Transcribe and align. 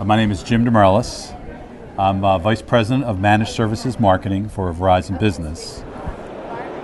Uh, 0.00 0.04
my 0.06 0.16
name 0.16 0.30
is 0.30 0.42
Jim 0.42 0.64
DeMerlis. 0.64 1.36
I'm 1.98 2.24
uh, 2.24 2.38
Vice 2.38 2.62
President 2.62 3.04
of 3.04 3.20
Managed 3.20 3.50
Services 3.50 4.00
Marketing 4.00 4.48
for 4.48 4.72
Verizon 4.72 5.20
Business. 5.20 5.84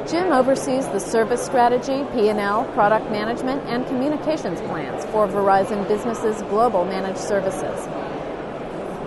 Jim 0.07 0.33
oversees 0.33 0.87
the 0.89 1.01
service 1.01 1.43
strategy, 1.43 2.05
P&L, 2.13 2.65
product 2.75 3.11
management, 3.11 3.63
and 3.69 3.87
communications 3.87 4.61
plans 4.61 5.07
for 5.07 5.27
Verizon 5.29 5.89
Business's 5.89 6.43
global 6.51 6.85
managed 6.85 7.17
services. 7.17 7.89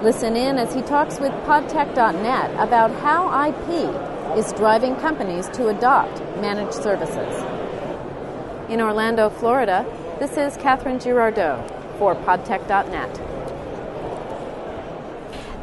Listen 0.01 0.35
in 0.35 0.57
as 0.57 0.73
he 0.73 0.81
talks 0.81 1.19
with 1.19 1.31
podtech.net 1.45 2.51
about 2.59 2.89
how 3.01 3.29
IP 3.49 4.35
is 4.35 4.51
driving 4.53 4.95
companies 4.95 5.47
to 5.49 5.67
adopt 5.67 6.17
managed 6.41 6.73
services. 6.73 7.43
In 8.71 8.81
Orlando, 8.81 9.29
Florida, 9.29 9.85
this 10.17 10.35
is 10.35 10.57
Catherine 10.57 10.99
Girardeau 10.99 11.63
for 11.99 12.15
podtech.net. 12.15 13.38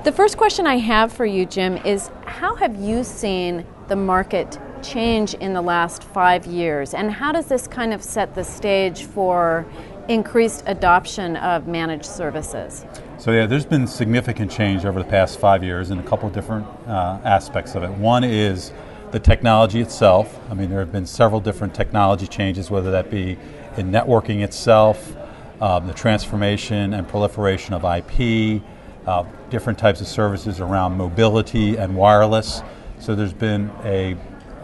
The 0.06 0.12
first 0.12 0.36
question 0.36 0.68
I 0.68 0.76
have 0.76 1.12
for 1.12 1.26
you, 1.26 1.44
Jim, 1.46 1.78
is 1.78 2.12
how 2.26 2.54
have 2.54 2.76
you 2.76 3.02
seen 3.02 3.66
the 3.88 3.96
market 3.96 4.56
change 4.80 5.34
in 5.34 5.52
the 5.52 5.60
last 5.60 6.04
five 6.04 6.46
years, 6.46 6.94
and 6.94 7.10
how 7.10 7.32
does 7.32 7.46
this 7.46 7.66
kind 7.66 7.92
of 7.92 8.04
set 8.04 8.32
the 8.36 8.44
stage 8.44 9.02
for 9.02 9.66
increased 10.06 10.62
adoption 10.66 11.34
of 11.38 11.66
managed 11.66 12.04
services? 12.04 12.86
So, 13.18 13.32
yeah, 13.32 13.46
there's 13.46 13.66
been 13.66 13.88
significant 13.88 14.48
change 14.48 14.84
over 14.84 15.02
the 15.02 15.08
past 15.08 15.40
five 15.40 15.64
years 15.64 15.90
in 15.90 15.98
a 15.98 16.04
couple 16.04 16.30
different 16.30 16.68
uh, 16.86 17.18
aspects 17.24 17.74
of 17.74 17.82
it. 17.82 17.90
One 17.90 18.22
is 18.22 18.72
the 19.10 19.18
technology 19.18 19.80
itself. 19.80 20.38
I 20.48 20.54
mean, 20.54 20.70
there 20.70 20.78
have 20.78 20.92
been 20.92 21.06
several 21.06 21.40
different 21.40 21.74
technology 21.74 22.28
changes, 22.28 22.70
whether 22.70 22.92
that 22.92 23.10
be 23.10 23.36
in 23.76 23.90
networking 23.90 24.44
itself, 24.44 25.16
um, 25.60 25.88
the 25.88 25.94
transformation 25.94 26.94
and 26.94 27.08
proliferation 27.08 27.74
of 27.74 27.82
IP, 27.82 28.62
uh, 29.06 29.24
different 29.50 29.78
types 29.78 30.00
of 30.00 30.06
services 30.06 30.60
around 30.60 30.96
mobility 30.96 31.76
and 31.76 31.96
wireless. 31.96 32.62
So 32.98 33.14
there's 33.14 33.32
been 33.32 33.70
a, 33.84 34.16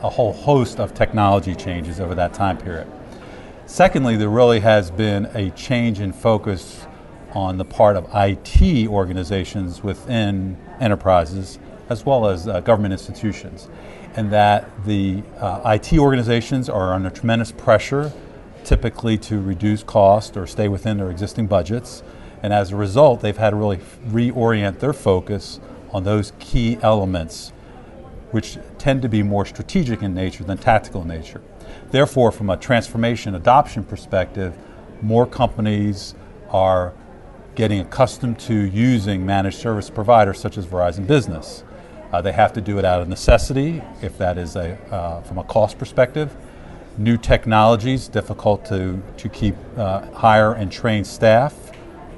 a 0.03 0.11
whole 0.11 0.33
host 0.33 0.81
of 0.81 0.95
technology 0.95 1.55
changes 1.55 2.01
over 2.01 2.15
that 2.15 2.35
time 2.35 2.59
period. 2.59 2.91
Secondly, 3.67 4.17
there 4.17 4.29
really 4.29 4.61
has 4.61 4.91
been 4.91 5.27
a 5.35 5.51
change 5.51 6.01
in 6.01 6.13
focus 6.13 6.87
on 7.33 7.57
the 7.57 7.65
part 7.65 7.97
of 7.97 8.07
IT 8.13 8.89
organizations 8.89 9.83
within 9.83 10.59
enterprises 10.81 11.59
as 11.89 12.07
well 12.07 12.27
as 12.27 12.48
uh, 12.48 12.61
government 12.61 12.93
institutions, 12.93 13.69
and 14.15 14.33
that 14.33 14.69
the 14.85 15.23
uh, 15.39 15.61
IT 15.65 15.98
organizations 15.98 16.69
are 16.69 16.95
under 16.95 17.11
tremendous 17.11 17.53
pressure, 17.53 18.13
typically 18.65 19.19
to 19.19 19.41
reduce 19.41 19.83
cost 19.83 20.37
or 20.37 20.47
stay 20.47 20.69
within 20.69 20.97
their 20.97 21.11
existing 21.11 21.47
budgets. 21.47 22.03
And 22.43 22.53
as 22.53 22.73
a 22.73 22.77
result, 22.77 23.21
they've 23.21 23.37
had 23.37 23.51
to 23.51 23.57
really 23.57 23.79
reorient 24.09 24.81
their 24.81 24.93
focus 24.93 25.61
on 25.93 26.05
those 26.05 26.33
key 26.41 26.79
elements, 26.83 27.53
which 28.33 28.59
tend 28.79 29.03
to 29.03 29.09
be 29.09 29.23
more 29.23 29.47
strategic 29.47 30.03
in 30.03 30.15
nature 30.15 30.43
than 30.43 30.59
tactical 30.59 31.03
in 31.03 31.09
nature. 31.09 31.41
Therefore, 31.91 32.33
from 32.33 32.51
a 32.51 32.57
transformation 32.57 33.35
adoption 33.35 33.85
perspective, 33.85 34.57
more 35.03 35.27
companies 35.27 36.15
are 36.51 36.95
getting 37.55 37.81
accustomed 37.81 38.39
to 38.41 38.55
using 38.55 39.25
managed 39.25 39.59
service 39.59 39.91
providers 39.91 40.41
such 40.41 40.57
as 40.59 40.67
Verizon 40.67 41.07
Business. 41.07 41.65
Uh, 42.13 42.20
they 42.20 42.33
have 42.33 42.53
to 42.55 42.61
do 42.61 42.79
it 42.79 42.85
out 42.85 43.01
of 43.01 43.09
necessity, 43.09 43.83
if 44.01 44.19
that 44.19 44.37
is 44.37 44.57
a, 44.57 44.79
uh, 44.93 45.20
from 45.23 45.39
a 45.39 45.45
cost 45.45 45.79
perspective. 45.79 46.35
New 46.98 47.17
technologies, 47.17 48.09
difficult 48.09 48.65
to, 48.67 49.03
to 49.17 49.29
keep 49.29 49.55
uh, 49.77 50.01
hire 50.13 50.55
and 50.55 50.70
train 50.70 51.05
staff 51.05 51.72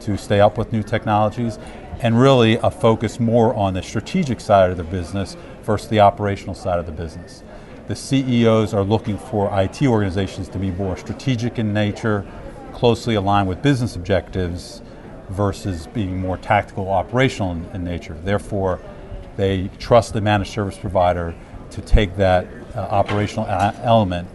to 0.04 0.16
stay 0.16 0.40
up 0.40 0.56
with 0.58 0.72
new 0.72 0.82
technologies, 0.82 1.58
and 2.00 2.18
really 2.20 2.56
a 2.56 2.70
focus 2.70 3.20
more 3.20 3.54
on 3.54 3.74
the 3.74 3.82
strategic 3.82 4.40
side 4.40 4.70
of 4.70 4.76
the 4.76 4.84
business 4.84 5.36
versus 5.62 5.88
the 5.88 6.00
operational 6.00 6.54
side 6.54 6.78
of 6.78 6.86
the 6.86 6.92
business. 6.92 7.42
The 7.86 7.96
CEOs 7.96 8.72
are 8.72 8.82
looking 8.82 9.18
for 9.18 9.50
IT 9.60 9.82
organizations 9.82 10.48
to 10.50 10.58
be 10.58 10.70
more 10.70 10.96
strategic 10.96 11.58
in 11.58 11.72
nature, 11.72 12.26
closely 12.72 13.14
aligned 13.14 13.48
with 13.48 13.62
business 13.62 13.94
objectives, 13.96 14.82
versus 15.28 15.86
being 15.88 16.20
more 16.20 16.36
tactical, 16.36 16.90
operational 16.90 17.52
in, 17.52 17.64
in 17.74 17.84
nature. 17.84 18.16
Therefore, 18.24 18.80
they 19.36 19.68
trust 19.78 20.12
the 20.12 20.20
managed 20.20 20.52
service 20.52 20.78
provider 20.78 21.34
to 21.70 21.80
take 21.80 22.16
that 22.16 22.46
uh, 22.74 22.80
operational 22.80 23.46
a- 23.46 23.74
element 23.82 24.28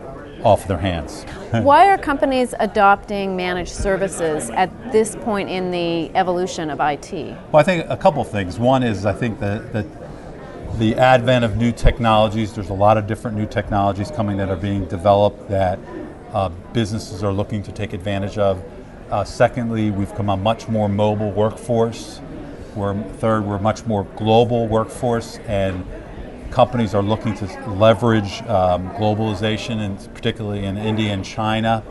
off 0.44 0.67
their 0.67 0.77
hands. 0.77 1.23
Why 1.51 1.89
are 1.89 1.97
companies 1.97 2.53
adopting 2.59 3.35
managed 3.35 3.73
services 3.73 4.50
at 4.51 4.69
this 4.91 5.16
point 5.16 5.50
in 5.50 5.72
the 5.72 6.16
evolution 6.16 6.69
of 6.69 6.79
IT? 6.79 7.11
Well, 7.13 7.55
I 7.55 7.63
think 7.63 7.85
a 7.89 7.97
couple 7.97 8.22
of 8.22 8.29
things. 8.29 8.59
One 8.59 8.83
is 8.83 9.05
I 9.05 9.13
think 9.13 9.39
that, 9.39 9.73
that 9.73 9.85
the 10.77 10.95
advent 10.95 11.44
of 11.44 11.57
new 11.57 11.72
technologies, 11.72 12.53
there's 12.53 12.69
a 12.69 12.73
lot 12.73 12.97
of 12.97 13.07
different 13.07 13.35
new 13.35 13.47
technologies 13.47 14.11
coming 14.11 14.38
that 14.38 14.50
are 14.50 14.55
being 14.55 14.85
developed 14.85 15.50
that 15.50 15.79
uh, 16.31 16.50
businesses 16.73 17.23
are 17.23 17.33
looking 17.33 17.63
to 17.63 17.71
take 17.71 17.94
advantage 17.94 18.38
of. 18.38 18.63
Uh, 19.09 19.23
secondly, 19.23 19.89
we've 19.89 20.13
come 20.13 20.29
a 20.29 20.38
much 20.38 20.67
more 20.67 20.88
mobile 20.88 21.31
workforce. 21.31 22.21
We're, 22.75 23.01
third, 23.13 23.45
we're 23.45 23.56
a 23.56 23.61
much 23.61 23.85
more 23.85 24.03
global 24.16 24.67
workforce, 24.67 25.38
and 25.47 25.85
companies 26.51 26.93
are 26.93 27.03
looking 27.03 27.35
to 27.35 27.45
leverage 27.71 28.41
um, 28.43 28.89
globalization, 28.91 29.79
and 29.79 30.13
particularly 30.13 30.65
in 30.65 30.77
India 30.77 31.11
and 31.13 31.23
China. 31.23 31.83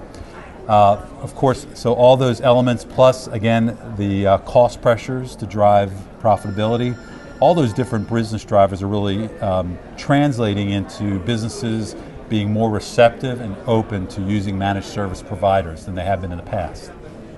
Uh, 0.67 1.07
of 1.21 1.35
course, 1.35 1.67
so 1.75 1.95
all 1.95 2.17
those 2.17 2.41
elements, 2.41 2.85
plus 2.85 3.27
again 3.29 3.79
the 3.97 4.27
uh, 4.27 4.39
cost 4.39 4.83
pressures 4.83 5.35
to 5.37 5.47
drive 5.47 5.91
profitability, 6.21 6.97
all 7.41 7.55
those 7.55 7.73
different 7.73 8.09
business 8.11 8.45
drivers 8.45 8.83
are 8.83 8.89
really 8.89 9.29
um, 9.39 9.79
translating 9.97 10.71
into 10.71 11.19
businesses 11.21 11.97
being 12.29 12.53
more 12.53 12.71
receptive 12.71 13.41
and 13.41 13.57
open 13.67 14.07
to 14.09 14.21
using 14.23 14.59
managed 14.59 14.89
service 14.89 15.23
providers 15.23 15.87
than 15.87 15.95
they 15.95 16.05
have 16.05 16.21
been 16.21 16.33
in 16.33 16.39
the 16.39 16.45
past. 16.45 16.91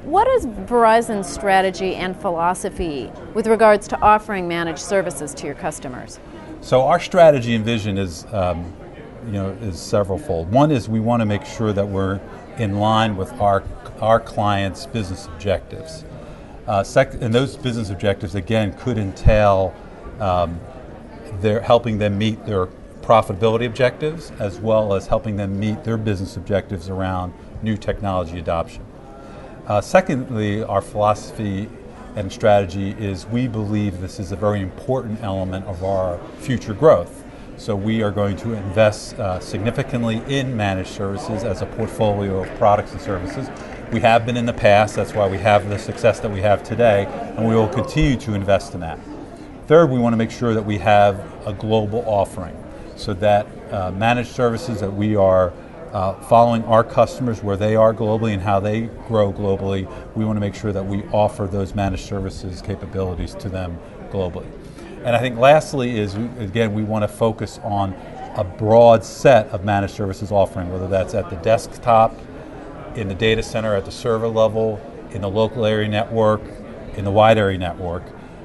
What 0.03 0.27
is 0.27 0.47
Verizon's 0.47 1.29
strategy 1.29 1.95
and 1.95 2.21
philosophy 2.21 3.13
with 3.35 3.47
regards 3.47 3.87
to 3.89 4.01
offering 4.01 4.49
managed 4.49 4.81
services 4.81 5.35
to 5.35 5.47
your 5.47 5.55
customers? 5.55 6.19
So 6.63 6.83
our 6.83 7.01
strategy 7.01 7.55
and 7.55 7.65
vision 7.65 7.97
is, 7.97 8.27
um, 8.33 8.73
you 9.27 9.33
know, 9.33 9.51
is 9.63 9.77
severalfold. 9.77 10.49
One 10.49 10.71
is 10.71 10.89
we 10.89 11.01
want 11.01 11.21
to 11.21 11.27
make 11.27 11.45
sure 11.47 11.73
that 11.73 11.89
we're 11.89 12.21
in 12.59 12.79
line 12.79 13.17
with 13.17 13.33
our 13.41 13.65
our 14.01 14.21
clients' 14.21 14.87
business 14.87 15.27
objectives. 15.27 16.05
Uh, 16.67 16.83
sec- 16.83 17.15
and 17.21 17.35
those 17.35 17.57
business 17.57 17.91
objectives 17.91 18.35
again 18.35 18.73
could 18.79 18.97
entail 18.97 19.75
um, 20.21 20.61
their 21.41 21.61
helping 21.61 21.99
them 21.99 22.17
meet 22.17 22.45
their 22.47 22.67
profitability 23.03 23.67
objectives 23.67 24.31
as 24.39 24.59
well 24.59 24.95
as 24.95 25.07
helping 25.07 25.37
them 25.37 25.59
meet 25.59 25.83
their 25.85 25.97
business 25.97 26.37
objectives 26.37 26.89
around 26.89 27.33
new 27.63 27.77
technology 27.77 28.39
adoption. 28.39 28.85
Uh, 29.67 29.81
secondly, 29.81 30.63
our 30.63 30.81
philosophy 30.81 31.69
and 32.17 32.33
strategy 32.33 32.91
is 32.99 33.27
we 33.27 33.49
believe 33.49 34.01
this 34.01 34.19
is 34.19 34.33
a 34.33 34.37
very 34.37 34.61
important 34.61 35.23
element 35.23 35.67
of 35.67 35.85
our 35.85 36.19
future 36.39 36.75
growth. 36.75 37.25
So 37.57 37.77
we 37.77 38.03
are 38.03 38.11
going 38.11 38.37
to 38.39 38.55
invest 38.55 39.19
uh, 39.19 39.39
significantly 39.39 40.23
in 40.29 40.57
managed 40.57 40.91
services 40.91 41.45
as 41.45 41.61
a 41.61 41.67
portfolio 41.67 42.43
of 42.43 42.49
products 42.57 42.93
and 42.93 43.01
services. 43.01 43.51
We 43.93 44.01
have 44.01 44.25
been 44.25 44.37
in 44.37 44.47
the 44.47 44.53
past, 44.53 44.95
that's 44.95 45.13
why 45.13 45.29
we 45.29 45.39
have 45.39 45.69
the 45.69 45.79
success 45.79 46.21
that 46.21 46.31
we 46.31 46.41
have 46.41 46.63
today, 46.63 47.07
and 47.37 47.47
we 47.47 47.55
will 47.55 47.69
continue 47.69 48.17
to 48.17 48.35
invest 48.35 48.73
in 48.73 48.81
that. 48.81 48.99
Third, 49.67 49.91
we 49.91 49.99
want 49.99 50.15
to 50.15 50.17
make 50.17 50.31
sure 50.31 50.55
that 50.55 50.65
we 50.65 50.79
have 50.79 51.21
a 51.47 51.53
global 51.53 52.03
offering 52.07 52.57
so 52.97 53.15
that 53.15 53.47
uh, 53.71 53.91
managed 53.93 54.31
services 54.31 54.81
that 54.81 54.93
we 54.93 55.15
are 55.17 55.53
uh, 55.93 56.15
following 56.23 56.65
our 56.65 56.85
customers 56.85 57.43
where 57.43 57.57
they 57.57 57.75
are 57.75 57.93
globally 57.93 58.33
and 58.33 58.43
how 58.43 58.61
they 58.61 58.83
grow 59.09 59.33
globally, 59.33 59.91
we 60.15 60.25
want 60.25 60.37
to 60.37 60.41
make 60.41 60.55
sure 60.55 60.73
that 60.73 60.85
we 60.85 61.03
offer 61.13 61.47
those 61.47 61.75
managed 61.75 62.05
services 62.05 62.63
capabilities 62.63 63.35
to 63.35 63.49
them 63.49 63.79
globally. 64.11 64.47
And 65.05 65.17
I 65.17 65.19
think 65.19 65.39
lastly 65.39 65.99
is, 65.99 66.15
again, 66.15 66.75
we 66.75 66.83
want 66.83 67.03
to 67.03 67.09
focus 67.09 67.59
on 67.63 67.95
a 68.37 68.45
broad 68.45 69.05
set 69.05 69.49
of 69.49 69.65
managed 69.65 69.95
services 69.95 70.31
offering, 70.31 70.71
whether 70.71 70.87
that's 70.87 71.15
at 71.15 71.31
the 71.31 71.37
desktop, 71.37 72.15
in 72.95 73.09
the 73.09 73.15
data 73.15 73.43
center, 73.43 73.75
at 73.75 73.85
the 73.85 73.91
server 73.91 74.29
level, 74.29 74.81
in 75.11 75.23
the 75.23 75.29
local 75.29 75.65
area 75.65 75.89
network, 75.89 76.43
in 76.97 77.05
the 77.05 77.11
wide 77.11 77.39
area 77.39 77.59
network, 77.59 78.03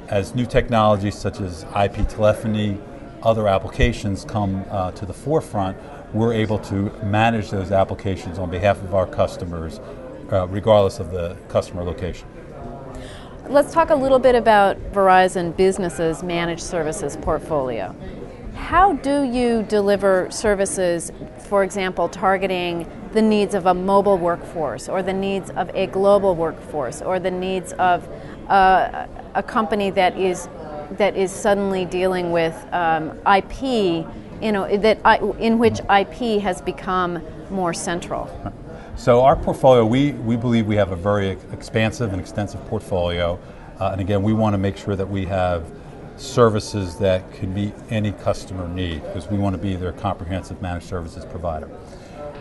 as 0.07 0.36
new 0.36 0.45
technologies 0.45 1.15
such 1.15 1.39
as 1.39 1.63
IP 1.75 2.07
telephony, 2.07 2.80
other 3.24 3.48
applications 3.48 4.24
come 4.24 4.63
uh, 4.69 4.91
to 4.91 5.06
the 5.06 5.13
forefront, 5.13 5.77
we're 6.15 6.33
able 6.33 6.57
to 6.57 6.89
manage 7.03 7.51
those 7.51 7.73
applications 7.73 8.39
on 8.39 8.50
behalf 8.50 8.81
of 8.81 8.95
our 8.95 9.06
customers, 9.06 9.79
uh, 10.31 10.47
regardless 10.47 11.00
of 11.00 11.12
the 11.12 11.35
customer 11.50 11.83
location. 11.83 12.27
Let's 13.50 13.73
talk 13.73 13.89
a 13.89 13.95
little 13.95 14.17
bit 14.17 14.33
about 14.33 14.77
Verizon 14.94 15.56
Business's 15.56 16.23
managed 16.23 16.63
services 16.63 17.17
portfolio. 17.17 17.94
How 18.56 18.94
do 18.94 19.23
you 19.23 19.63
deliver 19.63 20.31
services, 20.31 21.12
for 21.50 21.63
example, 21.63 22.07
targeting 22.07 22.89
the 23.12 23.21
needs 23.21 23.53
of 23.53 23.65
a 23.65 23.73
mobile 23.73 24.17
workforce 24.17 24.88
or 24.88 25.03
the 25.03 25.13
needs 25.13 25.50
of 25.51 25.69
a 25.75 25.88
global 25.88 26.33
workforce 26.33 27.01
or 27.01 27.19
the 27.19 27.29
needs 27.29 27.73
of 27.73 28.07
uh, 28.47 29.06
a 29.35 29.44
company 29.44 29.89
that 29.91 30.17
is 30.17 30.47
that 30.91 31.15
is 31.15 31.31
suddenly 31.31 31.83
dealing 31.85 32.31
with 32.31 32.56
um, 32.71 33.12
IP, 33.27 34.06
you 34.41 34.51
know, 34.51 34.77
that 34.77 34.99
I, 35.05 35.17
in 35.39 35.59
which 35.59 35.79
IP 35.81 36.41
has 36.41 36.61
become 36.61 37.21
more 37.49 37.73
central. 37.73 38.29
So 38.95 39.21
our 39.21 39.35
portfolio, 39.35 39.85
we, 39.85 40.11
we 40.13 40.37
believe 40.37 40.67
we 40.67 40.77
have 40.77 40.91
a 40.91 40.95
very 40.95 41.29
expansive 41.51 42.11
and 42.11 42.21
extensive 42.21 42.65
portfolio. 42.67 43.39
Uh, 43.79 43.89
and 43.91 44.01
again, 44.01 44.23
we 44.23 44.33
want 44.33 44.53
to 44.53 44.57
make 44.57 44.77
sure 44.77 44.95
that 44.95 45.09
we 45.09 45.25
have 45.25 45.65
services 46.17 46.97
that 46.97 47.29
can 47.33 47.53
meet 47.53 47.73
any 47.89 48.13
customer 48.13 48.67
need 48.69 49.03
because 49.03 49.27
we 49.27 49.37
want 49.37 49.53
to 49.53 49.61
be 49.61 49.75
their 49.75 49.91
comprehensive 49.91 50.61
managed 50.61 50.88
services 50.88 51.25
provider. 51.25 51.69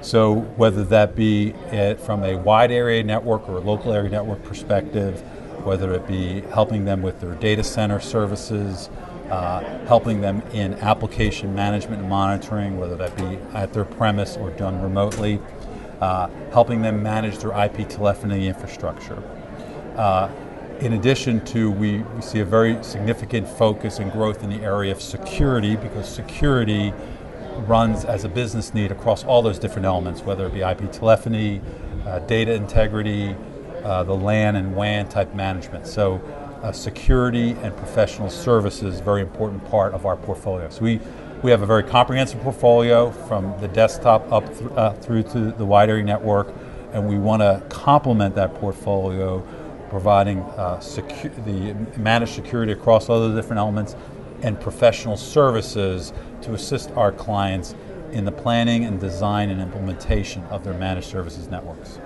So 0.01 0.35
whether 0.57 0.85
that 0.85 1.17
be 1.17 1.55
it 1.73 1.99
from 1.99 2.23
a 2.23 2.37
wide 2.37 2.71
area 2.71 3.03
network 3.03 3.49
or 3.49 3.57
a 3.57 3.61
local 3.61 3.93
area 3.93 4.11
network 4.11 4.43
perspective, 4.45 5.21
whether 5.65 5.93
it 5.95 6.07
be 6.07 6.43
helping 6.53 6.85
them 6.85 7.03
with 7.03 7.21
their 7.21 7.35
data 7.35 7.65
center 7.65 7.99
services, 7.99 8.91
uh, 9.31 9.61
helping 9.87 10.21
them 10.21 10.43
in 10.53 10.75
application 10.75 11.55
management 11.55 12.01
and 12.01 12.11
monitoring, 12.11 12.79
whether 12.79 12.97
that 12.97 13.17
be 13.17 13.39
at 13.55 13.73
their 13.73 13.85
premise 13.85 14.37
or 14.37 14.51
done 14.51 14.81
remotely, 14.83 15.41
uh, 16.01 16.29
helping 16.53 16.83
them 16.83 17.03
manage 17.03 17.39
their 17.39 17.53
IP 17.65 17.89
telephony 17.89 18.49
infrastructure. 18.49 19.23
Uh, 19.97 20.31
in 20.81 20.93
addition 20.95 21.43
to, 21.47 21.71
we, 21.71 21.99
we 21.99 22.21
see 22.21 22.41
a 22.41 22.45
very 22.45 22.83
significant 22.83 23.49
focus 23.49 23.99
and 24.01 24.11
growth 24.13 24.43
in 24.43 24.51
the 24.51 24.63
area 24.63 24.93
of 24.93 25.01
security 25.01 25.77
because 25.77 26.09
security 26.09 26.93
runs 27.67 28.05
as 28.05 28.25
a 28.25 28.29
business 28.29 28.75
need 28.75 28.91
across 28.91 29.25
all 29.25 29.41
those 29.41 29.59
different 29.59 29.87
elements, 29.87 30.23
whether 30.23 30.47
it 30.47 30.53
be 30.53 30.61
IP 30.61 30.91
telephony, 30.91 31.61
uh, 32.07 32.19
data 32.21 32.53
integrity, 32.53 33.37
uh, 33.85 34.03
the 34.03 34.15
LAN 34.15 34.57
and 34.57 34.75
WAN 34.75 35.09
type 35.09 35.35
management. 35.35 35.87
So, 35.87 36.21
uh, 36.65 36.73
security 36.73 37.51
and 37.63 37.77
professional 37.77 38.31
services 38.31 39.01
very 39.01 39.21
important 39.21 39.63
part 39.71 39.93
of 39.93 40.07
our 40.07 40.17
portfolio. 40.17 40.69
So 40.71 40.83
we 40.83 40.99
we 41.43 41.51
have 41.51 41.61
a 41.61 41.67
very 41.67 41.83
comprehensive 41.83 42.41
portfolio 42.41 43.11
from 43.11 43.55
the 43.61 43.69
desktop 43.69 44.33
up 44.33 44.47
th- 44.47 44.71
uh, 44.73 44.95
through 44.95 45.25
to 45.25 45.53
the 45.53 45.65
wide 45.67 45.91
area 45.91 46.03
network, 46.03 46.55
and 46.93 47.07
we 47.07 47.19
want 47.19 47.43
to 47.43 47.63
complement 47.69 48.35
that 48.37 48.55
portfolio, 48.55 49.41
providing 49.91 50.39
uh, 50.39 50.79
secu- 50.79 51.35
the 51.45 51.99
managed 52.01 52.33
security 52.33 52.73
across 52.73 53.11
all 53.11 53.29
the 53.29 53.37
different 53.37 53.59
elements 53.59 53.95
and 54.41 54.59
professional 54.59 55.19
services 55.19 56.15
to 56.41 56.55
assist 56.55 56.91
our 56.93 57.13
clients 57.13 57.75
in 58.13 58.25
the 58.25 58.33
planning 58.33 58.87
and 58.87 58.99
design 58.99 59.51
and 59.51 59.61
implementation 59.61 60.43
of 60.45 60.65
their 60.65 60.75
managed 60.75 61.09
services 61.09 61.49
networks. 61.49 61.99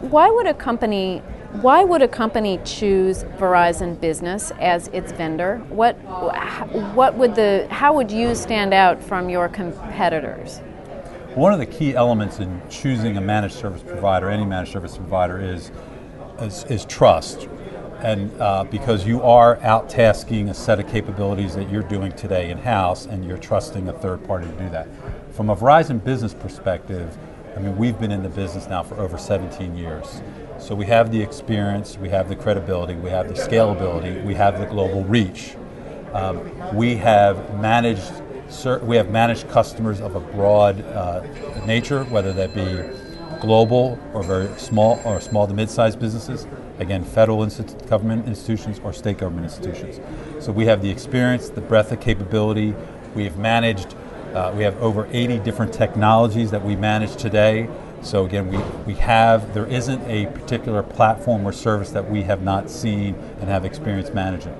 Why 0.00 0.30
would 0.30 0.46
a 0.46 0.54
company 0.54 1.22
why 1.60 1.82
would 1.82 2.00
a 2.00 2.08
company 2.08 2.60
choose 2.64 3.24
Verizon 3.36 4.00
Business 4.00 4.52
as 4.60 4.86
its 4.88 5.10
vendor? 5.12 5.58
What 5.68 5.94
what 6.94 7.16
would 7.16 7.34
the 7.34 7.66
how 7.70 7.92
would 7.94 8.10
you 8.10 8.34
stand 8.34 8.72
out 8.72 9.02
from 9.02 9.28
your 9.28 9.48
competitors? 9.48 10.58
One 11.34 11.52
of 11.52 11.58
the 11.58 11.66
key 11.66 11.94
elements 11.94 12.38
in 12.38 12.62
choosing 12.70 13.16
a 13.16 13.20
managed 13.20 13.56
service 13.56 13.82
provider, 13.82 14.30
any 14.30 14.46
managed 14.46 14.72
service 14.72 14.96
provider, 14.96 15.40
is 15.40 15.70
is, 16.40 16.64
is 16.64 16.84
trust, 16.86 17.48
and 17.98 18.32
uh, 18.40 18.64
because 18.64 19.04
you 19.04 19.20
are 19.22 19.58
out 19.58 19.90
tasking 19.90 20.48
a 20.48 20.54
set 20.54 20.80
of 20.80 20.88
capabilities 20.88 21.54
that 21.56 21.68
you're 21.68 21.82
doing 21.82 22.12
today 22.12 22.50
in 22.50 22.56
house, 22.58 23.04
and 23.04 23.24
you're 23.24 23.38
trusting 23.38 23.88
a 23.88 23.92
third 23.92 24.24
party 24.26 24.46
to 24.46 24.52
do 24.52 24.70
that. 24.70 24.88
From 25.32 25.50
a 25.50 25.56
Verizon 25.56 26.02
business 26.02 26.32
perspective 26.32 27.18
I 27.56 27.60
mean, 27.60 27.76
we've 27.76 27.98
been 27.98 28.12
in 28.12 28.22
the 28.22 28.28
business 28.28 28.68
now 28.68 28.82
for 28.82 28.96
over 29.00 29.18
17 29.18 29.76
years. 29.76 30.22
So 30.58 30.74
we 30.74 30.86
have 30.86 31.10
the 31.10 31.20
experience, 31.20 31.98
we 31.98 32.08
have 32.10 32.28
the 32.28 32.36
credibility, 32.36 32.94
we 32.94 33.10
have 33.10 33.28
the 33.28 33.34
scalability, 33.34 34.24
we 34.24 34.34
have 34.34 34.58
the 34.60 34.66
global 34.66 35.04
reach. 35.04 35.56
Um, 36.12 36.50
we 36.74 36.96
have 36.96 37.60
managed 37.60 38.12
we 38.82 38.96
have 38.96 39.10
managed 39.10 39.48
customers 39.48 40.00
of 40.00 40.16
a 40.16 40.20
broad 40.20 40.80
uh, 40.86 41.20
nature, 41.66 42.02
whether 42.04 42.32
that 42.32 42.52
be 42.52 42.82
global 43.40 43.96
or 44.12 44.24
very 44.24 44.48
small 44.58 45.00
or 45.04 45.20
small 45.20 45.46
to 45.46 45.54
mid-sized 45.54 46.00
businesses. 46.00 46.48
Again, 46.80 47.04
federal 47.04 47.38
institu- 47.38 47.88
government 47.88 48.26
institutions 48.26 48.80
or 48.82 48.92
state 48.92 49.18
government 49.18 49.44
institutions. 49.44 50.00
So 50.44 50.50
we 50.50 50.66
have 50.66 50.82
the 50.82 50.90
experience, 50.90 51.48
the 51.48 51.60
breadth 51.60 51.92
of 51.92 52.00
capability. 52.00 52.74
We've 53.14 53.36
managed 53.36 53.94
uh, 54.34 54.52
we 54.56 54.62
have 54.62 54.80
over 54.82 55.08
80 55.10 55.38
different 55.40 55.72
technologies 55.72 56.50
that 56.50 56.64
we 56.64 56.76
manage 56.76 57.16
today. 57.16 57.68
So 58.02 58.24
again, 58.24 58.48
we, 58.48 58.58
we 58.92 58.94
have, 59.00 59.52
there 59.52 59.66
isn't 59.66 60.02
a 60.06 60.26
particular 60.26 60.82
platform 60.82 61.46
or 61.46 61.52
service 61.52 61.90
that 61.90 62.08
we 62.10 62.22
have 62.22 62.42
not 62.42 62.70
seen 62.70 63.14
and 63.40 63.48
have 63.48 63.64
experience 63.64 64.12
managing. 64.14 64.54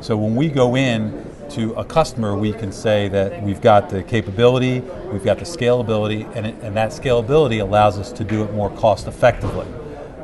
So 0.00 0.16
when 0.16 0.34
we 0.34 0.48
go 0.48 0.76
in 0.76 1.26
to 1.50 1.74
a 1.74 1.84
customer, 1.84 2.36
we 2.36 2.52
can 2.52 2.72
say 2.72 3.08
that 3.08 3.42
we've 3.42 3.60
got 3.60 3.90
the 3.90 4.02
capability, 4.02 4.80
we've 5.12 5.24
got 5.24 5.38
the 5.38 5.44
scalability, 5.44 6.24
and, 6.34 6.46
it, 6.46 6.54
and 6.62 6.74
that 6.76 6.90
scalability 6.90 7.60
allows 7.60 7.98
us 7.98 8.10
to 8.12 8.24
do 8.24 8.42
it 8.42 8.52
more 8.54 8.70
cost 8.70 9.06
effectively. 9.06 9.66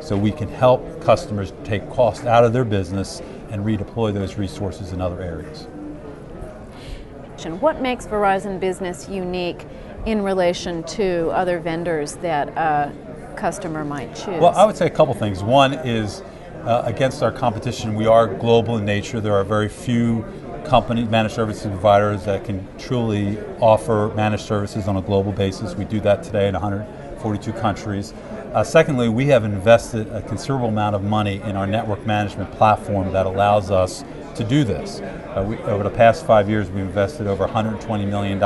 So 0.00 0.16
we 0.16 0.32
can 0.32 0.49
help 0.49 1.02
customers 1.02 1.52
take 1.64 1.88
cost 1.90 2.25
out 2.25 2.44
of 2.44 2.52
their 2.52 2.64
business 2.64 3.20
and 3.50 3.64
redeploy 3.64 4.14
those 4.14 4.37
resources 4.38 4.92
in 4.92 5.00
other 5.00 5.20
areas. 5.20 5.66
What 7.44 7.82
makes 7.82 8.06
Verizon 8.06 8.58
Business 8.58 9.10
unique 9.10 9.66
in 10.06 10.22
relation 10.22 10.82
to 10.84 11.28
other 11.30 11.60
vendors 11.60 12.16
that 12.16 12.48
a 12.48 12.92
customer 13.36 13.84
might 13.84 14.14
choose? 14.14 14.40
Well, 14.40 14.54
I 14.56 14.64
would 14.64 14.76
say 14.76 14.86
a 14.86 14.90
couple 14.90 15.12
things. 15.12 15.42
One 15.42 15.74
is 15.74 16.22
uh, 16.64 16.82
against 16.86 17.22
our 17.22 17.30
competition, 17.30 17.94
we 17.94 18.06
are 18.06 18.26
global 18.26 18.78
in 18.78 18.86
nature. 18.86 19.20
There 19.20 19.34
are 19.34 19.44
very 19.44 19.68
few 19.68 20.24
companies, 20.64 21.10
managed 21.10 21.34
services 21.34 21.66
providers 21.66 22.24
that 22.24 22.44
can 22.44 22.66
truly 22.78 23.38
offer 23.60 24.10
managed 24.16 24.44
services 24.44 24.88
on 24.88 24.96
a 24.96 25.02
global 25.02 25.30
basis. 25.30 25.74
We 25.74 25.84
do 25.84 26.00
that 26.00 26.22
today 26.22 26.48
in 26.48 26.54
142 26.54 27.52
countries. 27.52 28.14
Uh, 28.54 28.64
secondly, 28.64 29.10
we 29.10 29.26
have 29.26 29.44
invested 29.44 30.08
a 30.08 30.22
considerable 30.22 30.68
amount 30.68 30.96
of 30.96 31.04
money 31.04 31.42
in 31.42 31.54
our 31.54 31.66
network 31.66 32.06
management 32.06 32.50
platform 32.52 33.12
that 33.12 33.26
allows 33.26 33.70
us 33.70 34.02
to 34.36 34.44
do 34.44 34.64
this. 34.64 35.00
Uh, 35.00 35.44
we, 35.46 35.56
over 35.58 35.82
the 35.82 35.90
past 35.90 36.26
five 36.26 36.48
years, 36.48 36.68
we've 36.70 36.84
invested 36.84 37.26
over 37.26 37.46
$120 37.46 38.08
million 38.08 38.36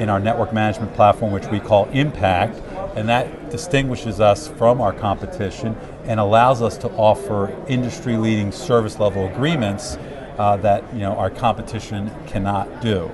in 0.00 0.08
our 0.08 0.20
network 0.20 0.52
management 0.52 0.94
platform, 0.94 1.32
which 1.32 1.46
we 1.46 1.58
call 1.58 1.86
Impact, 1.90 2.60
and 2.96 3.08
that 3.08 3.50
distinguishes 3.50 4.20
us 4.20 4.48
from 4.48 4.80
our 4.80 4.92
competition 4.92 5.76
and 6.04 6.20
allows 6.20 6.62
us 6.62 6.76
to 6.78 6.88
offer 6.90 7.54
industry-leading 7.68 8.52
service 8.52 8.98
level 8.98 9.26
agreements 9.28 9.96
uh, 10.38 10.56
that 10.58 10.84
you 10.92 11.00
know 11.00 11.16
our 11.16 11.30
competition 11.30 12.10
cannot 12.26 12.80
do. 12.80 13.10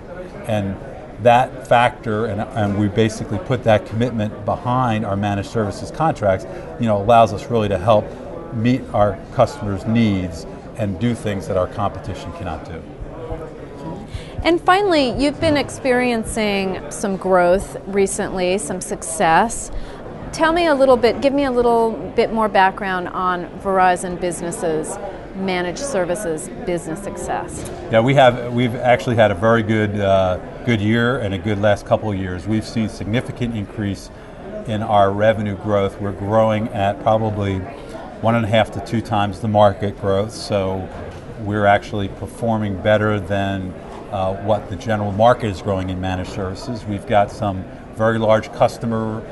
And 0.47 0.76
that 1.23 1.66
factor, 1.66 2.26
and, 2.26 2.40
and, 2.40 2.78
we 2.78 2.88
basically 2.88 3.38
put 3.38 3.64
that 3.64 3.87
commitment 3.87 4.44
behind 4.44 5.06
our 5.06 5.16
managed 5.16 5.49
services 5.49 5.90
contracts, 5.90 6.44
you 6.78 6.87
know, 6.87 7.00
allows 7.00 7.32
us 7.32 7.50
really 7.50 7.68
to 7.68 7.78
help 7.78 8.04
meet 8.52 8.82
our 8.92 9.18
customers' 9.32 9.87
needs 9.87 10.44
and 10.76 10.99
do 10.99 11.14
things 11.14 11.47
that 11.49 11.57
our 11.57 11.66
competition 11.69 12.33
cannot 12.33 12.64
do. 12.64 12.83
And 14.45 14.61
finally, 14.61 15.11
you've 15.11 15.40
been 15.40 15.57
experiencing 15.57 16.90
some 16.90 17.16
growth 17.16 17.76
recently, 17.87 18.59
some 18.59 18.81
success. 18.81 19.71
Tell 20.33 20.52
me 20.52 20.66
a 20.66 20.75
little 20.75 20.97
bit, 20.97 21.21
give 21.21 21.33
me 21.33 21.45
a 21.45 21.50
little 21.50 21.93
bit 22.14 22.33
more 22.33 22.49
background 22.49 23.09
on 23.09 23.47
Verizon 23.61 24.21
Businesses 24.21 24.99
managed 25.35 25.81
services 25.81 26.49
business 26.64 27.02
success. 27.02 27.69
Yeah, 27.90 28.00
we 28.00 28.14
have 28.14 28.52
we've 28.52 28.75
actually 28.75 29.16
had 29.16 29.31
a 29.31 29.35
very 29.35 29.62
good 29.62 29.99
uh, 29.99 30.37
good 30.64 30.81
year 30.81 31.19
and 31.19 31.35
a 31.35 31.38
good 31.38 31.61
last 31.61 31.87
couple 31.87 32.11
of 32.11 32.19
years. 32.19 32.47
We've 32.47 32.64
seen 32.64 32.88
significant 32.88 33.57
increase 33.57 34.11
in 34.66 34.83
our 34.83 35.11
revenue 35.11 35.57
growth. 35.57 36.00
We're 36.00 36.12
growing 36.12 36.69
at 36.69 37.02
probably 37.02 37.61
one 38.25 38.35
and 38.35 38.47
a 38.47 38.49
half 38.49 38.71
to 38.71 38.81
two 38.87 39.02
times 39.02 39.40
the 39.40 39.49
market 39.49 40.00
growth. 40.00 40.33
So 40.33 40.88
we're 41.40 41.66
actually 41.66 42.09
performing 42.09 42.81
better 42.81 43.21
than 43.21 43.71
uh, 44.11 44.43
what 44.45 44.71
the 44.71 44.76
general 44.76 45.12
market 45.12 45.50
is 45.50 45.61
growing 45.61 45.90
in 45.90 46.00
managed 46.00 46.31
services. 46.31 46.87
We've 46.87 47.07
got 47.07 47.31
some 47.31 47.64
very 47.95 48.19
large 48.19 48.50
customer 48.52 49.23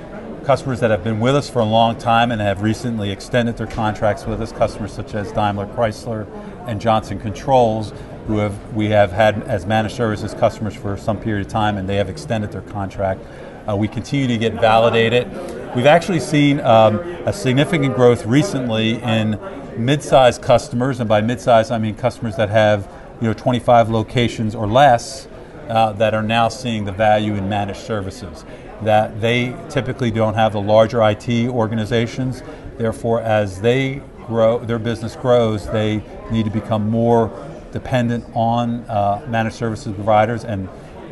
customers 0.45 0.81
that 0.81 0.91
have 0.91 1.05
been 1.05 1.21
with 1.21 1.37
us 1.37 1.49
for 1.49 1.61
a 1.61 1.65
long 1.65 1.97
time 1.97 2.33
and 2.33 2.41
have 2.41 2.63
recently 2.63 3.11
extended 3.11 3.57
their 3.57 3.67
contracts 3.67 4.27
with 4.27 4.43
us. 4.43 4.53
Customers 4.53 4.93
such 4.93 5.15
as 5.15 5.33
Daimler 5.33 5.67
Chrysler 5.69 6.27
and 6.67 6.79
Johnson 6.79 7.19
Controls, 7.19 7.95
who 8.27 8.39
have 8.39 8.75
we 8.75 8.87
have 8.91 9.11
had 9.13 9.43
as 9.45 9.65
managed 9.65 9.97
services 9.97 10.35
customers 10.35 10.75
for 10.75 10.99
some 10.99 11.19
period 11.19 11.47
of 11.47 11.51
time, 11.51 11.79
and 11.79 11.89
they 11.89 11.97
have 11.97 12.11
extended 12.11 12.53
their 12.53 12.61
contract. 12.61 13.23
Uh, 13.67 13.75
we 13.75 13.89
continue 13.89 14.27
to 14.27 14.37
get 14.37 14.53
validated. 14.55 15.62
We've 15.75 15.87
actually 15.87 16.21
seen 16.21 16.61
um, 16.61 16.99
a 17.25 17.33
significant 17.33 17.97
growth 17.97 18.26
recently 18.26 19.02
in 19.02 19.41
mid-sized 19.79 20.43
customers, 20.43 21.00
and 21.00 21.09
by 21.09 21.23
mid-sized 21.23 21.73
I 21.73 21.79
mean 21.79 21.95
customers 21.95 22.37
that 22.37 22.50
have 22.50 22.87
you 23.23 23.29
know 23.29 23.33
25 23.33 23.88
locations 23.88 24.55
or 24.55 24.67
less 24.67 25.29
uh, 25.71 25.93
that 25.93 26.12
are 26.12 26.23
now 26.23 26.49
seeing 26.49 26.85
the 26.85 26.93
value 26.93 27.37
in 27.37 27.49
managed 27.49 27.81
services. 27.81 28.45
That 28.83 29.23
they 29.23 29.57
typically 29.71 30.11
don't 30.11 30.35
have 30.35 30.52
the 30.52 30.61
larger 30.61 31.00
IT 31.09 31.49
organizations. 31.49 32.43
Therefore, 32.76 33.23
as 33.23 33.62
they 33.62 34.02
grow, 34.26 34.59
their 34.59 34.79
business 34.79 35.17
grows, 35.17 35.67
they 35.71 36.02
need 36.31 36.45
to 36.45 36.50
become 36.50 36.91
more 36.91 37.33
dependent 37.71 38.26
on 38.35 38.85
uh, 38.91 39.25
managed 39.26 39.57
services 39.57 39.95
providers, 39.95 40.45
and 40.45 40.69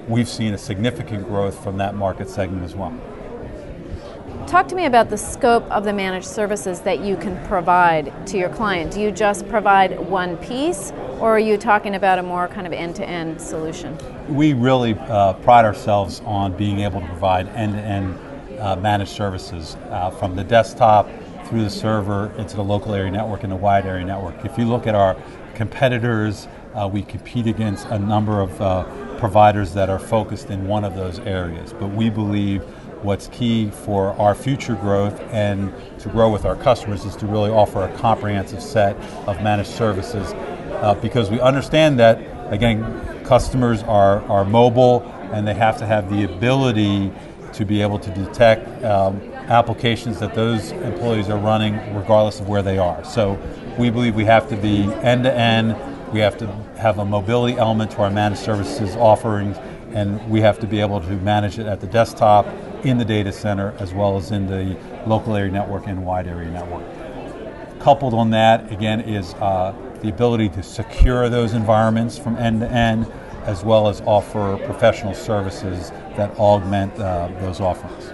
we've 0.07 0.29
seen 0.29 0.53
a 0.53 0.59
significant 0.59 1.27
growth 1.27 1.65
from 1.65 1.79
that 1.79 1.95
market 1.95 2.29
segment 2.29 2.63
as 2.63 2.77
well. 2.77 2.93
Talk 4.47 4.67
to 4.69 4.75
me 4.75 4.87
about 4.87 5.11
the 5.11 5.17
scope 5.17 5.65
of 5.71 5.85
the 5.85 5.93
managed 5.93 6.27
services 6.27 6.81
that 6.81 7.01
you 7.01 7.17
can 7.17 7.43
provide 7.47 8.27
to 8.29 8.39
your 8.39 8.49
client. 8.49 8.93
Do 8.93 9.01
you 9.01 9.13
just 9.13 9.49
provide 9.49 9.99
one 9.99 10.37
piece, 10.39 10.93
or 11.21 11.31
are 11.31 11.39
you 11.39 11.57
talking 11.57 11.95
about 11.95 12.19
a 12.19 12.23
more 12.23 12.49
kind 12.49 12.67
of 12.67 12.73
end 12.73 12.97
to 12.97 13.09
end 13.09 13.41
solution? 13.41 13.97
We 14.29 14.53
really 14.55 14.95
uh, 14.95 15.35
pride 15.35 15.65
ourselves 15.65 16.21
on 16.25 16.57
being 16.57 16.81
able 16.81 17.01
to 17.01 17.07
provide 17.07 17.49
end 17.51 17.75
to 17.75 17.81
end 17.81 18.19
managed 18.83 19.13
services 19.13 19.77
uh, 19.91 20.11
from 20.11 20.37
the 20.37 20.45
desktop 20.45 21.09
through 21.47 21.65
the 21.65 21.71
server 21.71 22.33
into 22.37 22.57
the 22.57 22.65
local 22.65 22.95
area 22.95 23.11
network 23.11 23.43
and 23.43 23.53
the 23.53 23.57
wide 23.57 23.87
area 23.87 24.05
network. 24.05 24.45
If 24.45 24.59
you 24.59 24.65
look 24.65 24.87
at 24.87 24.95
our 24.95 25.17
competitors, 25.55 26.47
uh, 26.75 26.89
we 26.93 27.03
compete 27.03 27.47
against 27.47 27.87
a 27.87 27.99
number 27.99 28.41
of 28.41 28.61
uh, 28.61 28.85
providers 29.19 29.75
that 29.75 29.91
are 29.91 29.99
focused 29.99 30.51
in 30.51 30.67
one 30.67 30.85
of 30.85 30.95
those 30.95 31.19
areas. 31.21 31.73
But 31.73 31.89
we 31.89 32.11
believe 32.11 32.65
what's 33.03 33.29
key 33.29 33.71
for 33.71 34.13
our 34.15 34.35
future 34.35 34.75
growth 34.75 35.19
and 35.31 35.73
to 35.99 36.09
grow 36.09 36.31
with 36.31 36.45
our 36.45 36.57
customers 36.57 37.05
is 37.05 37.17
to 37.17 37.27
really 37.27 37.51
offer 37.51 37.83
a 37.83 37.97
comprehensive 37.99 38.63
set 38.63 38.97
of 39.27 39.43
managed 39.43 39.71
services 39.71 40.33
uh, 40.83 40.95
because 41.01 41.31
we 41.31 41.41
understand 41.41 41.99
that, 41.99 42.19
again, 42.53 43.25
customers 43.25 43.83
are, 43.85 44.23
are 44.25 44.45
mobile 44.45 45.03
and 45.33 45.47
they 45.47 45.55
have 45.55 45.79
to 45.79 45.87
have 45.87 46.11
the 46.11 46.25
ability 46.25 47.13
to 47.53 47.65
be 47.65 47.83
able 47.83 47.99
to 47.99 48.11
detect 48.11 48.85
um, 48.85 49.21
applications 49.49 50.21
that 50.21 50.35
those 50.35 50.73
employees 50.73 51.29
are 51.29 51.39
running 51.39 51.75
regardless 51.95 52.41
of 52.41 52.49
where 52.49 52.63
they 52.63 52.79
are. 52.79 53.05
So 53.05 53.39
we 53.79 53.91
believe 53.91 54.15
we 54.15 54.25
have 54.25 54.49
to 54.49 54.57
be 54.57 54.85
end 55.03 55.25
to 55.25 55.33
end, 55.33 55.77
we 56.13 56.21
have 56.21 56.37
to 56.39 56.47
have 56.79 56.99
a 56.99 57.05
mobility 57.05 57.57
element 57.57 57.93
to 57.93 58.03
our 58.03 58.11
managed 58.11 58.41
services 58.41 58.97
offerings, 58.97 59.57
and 59.93 60.29
we 60.31 60.41
have 60.41 60.59
to 60.61 60.67
be 60.67 60.81
able 60.81 61.01
to 61.01 61.11
manage 61.17 61.59
it 61.59 61.67
at 61.67 61.81
the 61.81 61.87
desktop 61.87 62.47
in 62.85 62.99
the 62.99 63.05
data 63.05 63.33
center 63.33 63.75
as 63.79 63.93
well 63.93 64.17
as 64.17 64.31
in 64.31 64.47
the 64.47 64.77
local 65.07 65.37
area 65.37 65.51
network 65.51 65.87
and 65.87 66.05
wide 66.05 66.27
area 66.27 66.51
network. 66.51 66.85
Coupled 67.81 68.15
on 68.15 68.31
that, 68.31 68.71
again, 68.73 69.01
is 69.01 69.35
uh, 69.35 69.75
the 70.03 70.09
ability 70.09 70.49
to 70.51 70.63
secure 70.63 71.29
those 71.29 71.55
environments 71.55 72.19
from 72.19 72.37
end 72.37 72.61
to 72.61 72.71
end, 72.71 73.11
as 73.45 73.65
well 73.65 73.89
as 73.89 74.01
offer 74.03 74.59
professional 74.65 75.15
services 75.15 75.91
that 76.17 76.31
augment 76.39 76.93
uh, 76.99 77.29
those 77.41 77.61
offerings. 77.61 78.13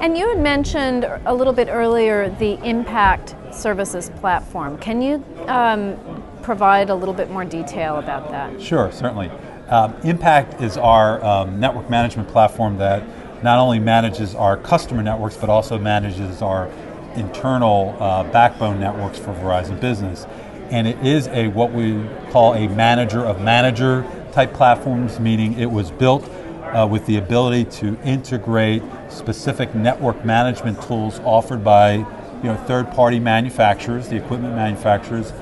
And 0.00 0.16
you 0.16 0.28
had 0.28 0.38
mentioned 0.38 1.04
a 1.26 1.34
little 1.34 1.52
bit 1.52 1.68
earlier 1.68 2.30
the 2.38 2.52
Impact 2.64 3.34
Services 3.52 4.10
platform. 4.20 4.78
Can 4.78 5.02
you 5.02 5.24
um, 5.46 6.22
provide 6.42 6.88
a 6.88 6.94
little 6.94 7.14
bit 7.14 7.30
more 7.30 7.44
detail 7.44 7.96
about 7.96 8.30
that? 8.30 8.62
Sure, 8.62 8.92
certainly. 8.92 9.30
Um, 9.68 9.94
Impact 10.04 10.62
is 10.62 10.76
our 10.76 11.22
um, 11.24 11.60
network 11.60 11.90
management 11.90 12.28
platform 12.28 12.78
that 12.78 13.02
not 13.42 13.58
only 13.58 13.78
manages 13.78 14.34
our 14.34 14.56
customer 14.56 15.02
networks, 15.02 15.36
but 15.36 15.48
also 15.48 15.78
manages 15.78 16.42
our 16.42 16.70
internal 17.14 17.96
uh, 18.00 18.24
backbone 18.24 18.80
networks 18.80 19.18
for 19.18 19.34
Verizon 19.34 19.80
Business. 19.80 20.26
And 20.70 20.86
it 20.86 20.98
is 21.04 21.28
a 21.28 21.48
what 21.48 21.72
we 21.72 22.04
call 22.30 22.54
a 22.54 22.68
manager 22.68 23.24
of 23.24 23.40
manager 23.40 24.04
type 24.32 24.52
platforms, 24.52 25.18
meaning 25.18 25.58
it 25.58 25.70
was 25.70 25.90
built 25.90 26.28
uh, 26.64 26.86
with 26.88 27.06
the 27.06 27.16
ability 27.16 27.64
to 27.64 27.98
integrate 28.02 28.82
specific 29.08 29.74
network 29.74 30.24
management 30.24 30.82
tools 30.82 31.18
offered 31.20 31.64
by 31.64 31.94
you 31.94 32.44
know 32.44 32.56
third-party 32.66 33.18
manufacturers, 33.18 34.08
the 34.08 34.16
equipment 34.16 34.54
manufacturers. 34.54 35.32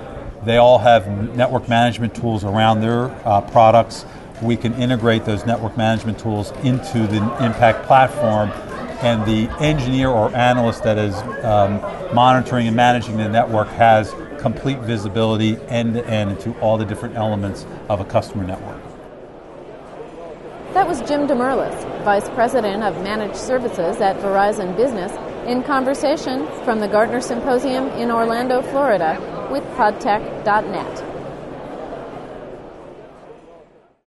They 0.44 0.58
all 0.58 0.78
have 0.78 1.34
network 1.34 1.68
management 1.68 2.14
tools 2.14 2.44
around 2.44 2.80
their 2.80 3.06
uh, 3.26 3.40
products 3.40 4.04
we 4.42 4.56
can 4.56 4.74
integrate 4.74 5.24
those 5.24 5.46
network 5.46 5.76
management 5.76 6.18
tools 6.18 6.52
into 6.62 7.06
the 7.06 7.16
Impact 7.44 7.86
platform, 7.86 8.50
and 9.02 9.24
the 9.26 9.48
engineer 9.62 10.08
or 10.08 10.34
analyst 10.34 10.82
that 10.84 10.98
is 10.98 11.14
um, 11.44 11.80
monitoring 12.14 12.66
and 12.66 12.76
managing 12.76 13.16
the 13.16 13.28
network 13.28 13.68
has 13.68 14.14
complete 14.38 14.78
visibility 14.80 15.58
end 15.68 15.94
to 15.94 16.06
end 16.06 16.30
into 16.30 16.58
all 16.60 16.78
the 16.78 16.84
different 16.84 17.16
elements 17.16 17.66
of 17.88 18.00
a 18.00 18.04
customer 18.04 18.44
network. 18.44 18.80
That 20.72 20.86
was 20.86 21.00
Jim 21.00 21.26
DeMerlis, 21.26 22.04
Vice 22.04 22.28
President 22.30 22.82
of 22.82 23.02
Managed 23.02 23.36
Services 23.36 24.00
at 24.00 24.16
Verizon 24.16 24.76
Business, 24.76 25.12
in 25.46 25.62
conversation 25.62 26.46
from 26.64 26.80
the 26.80 26.88
Gartner 26.88 27.20
Symposium 27.20 27.88
in 27.90 28.10
Orlando, 28.10 28.60
Florida, 28.62 29.48
with 29.50 29.64
Podtech.net. 29.76 31.05